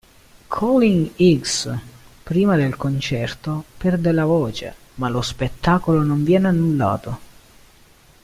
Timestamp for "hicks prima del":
1.15-2.75